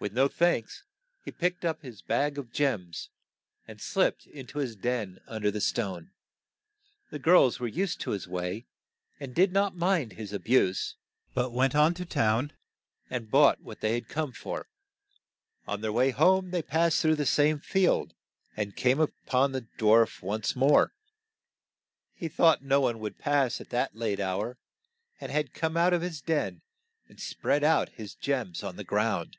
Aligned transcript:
With 0.00 0.12
no 0.12 0.28
thanks, 0.28 0.84
he 1.24 1.30
picked 1.30 1.64
up 1.64 1.80
his 1.80 2.02
bag 2.02 2.36
of 2.36 2.52
gems, 2.52 3.08
and 3.66 3.80
slipped 3.80 4.26
in 4.26 4.46
to 4.48 4.58
his 4.58 4.76
den 4.76 5.18
un 5.26 5.40
der 5.40 5.50
the 5.50 5.62
stone. 5.62 6.10
The 7.10 7.18
girls 7.18 7.58
were 7.58 7.68
used 7.68 8.02
to 8.02 8.10
his 8.10 8.28
way, 8.28 8.66
and 9.18 9.34
did 9.34 9.50
not 9.50 9.74
mind 9.74 10.12
his 10.12 10.34
a 10.34 10.38
buse. 10.38 10.96
but 11.32 11.54
went 11.54 11.74
on 11.74 11.94
to 11.94 12.04
town 12.04 12.52
and 13.08 13.30
bought 13.30 13.62
what 13.62 13.80
they 13.80 13.94
had 13.94 14.10
come 14.10 14.32
for. 14.32 14.68
On 15.66 15.80
their 15.80 15.90
way 15.90 16.10
home 16.10 16.50
they 16.50 16.60
passed 16.60 17.00
through 17.00 17.16
the 17.16 17.24
same 17.24 17.58
field, 17.58 18.12
and 18.54 18.74
SNOW 18.76 18.90
WHITE 18.90 18.92
AND 18.92 18.98
RED 18.98 19.00
ROSE 19.00 19.08
35 19.08 19.30
came 19.30 19.40
on 19.40 19.52
the 19.52 19.66
dwarf 19.78 20.20
once 20.22 20.54
more. 20.54 20.92
He 22.14 22.28
thought 22.28 22.62
no 22.62 22.82
one 22.82 22.98
would 22.98 23.16
pass 23.18 23.58
at 23.58 23.70
that 23.70 23.96
late 23.96 24.20
hour, 24.20 24.58
and 25.18 25.32
had 25.32 25.54
come 25.54 25.78
out 25.78 25.94
of 25.94 26.02
his 26.02 26.20
den 26.20 26.60
and 27.08 27.18
spread 27.18 27.64
out 27.64 27.88
his 27.88 28.14
gems 28.14 28.62
on 28.62 28.76
the 28.76 28.84
ground. 28.84 29.38